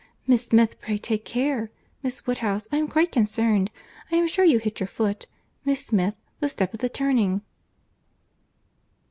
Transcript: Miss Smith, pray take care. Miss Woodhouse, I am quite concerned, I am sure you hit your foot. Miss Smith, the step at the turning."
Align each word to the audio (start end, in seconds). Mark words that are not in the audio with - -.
Miss 0.25 0.41
Smith, 0.45 0.81
pray 0.81 0.97
take 0.97 1.25
care. 1.25 1.69
Miss 2.01 2.25
Woodhouse, 2.25 2.67
I 2.71 2.77
am 2.77 2.87
quite 2.87 3.11
concerned, 3.11 3.69
I 4.11 4.15
am 4.15 4.27
sure 4.27 4.43
you 4.43 4.57
hit 4.57 4.79
your 4.79 4.87
foot. 4.87 5.27
Miss 5.63 5.85
Smith, 5.85 6.15
the 6.39 6.49
step 6.49 6.73
at 6.73 6.79
the 6.79 6.89
turning." 6.89 7.41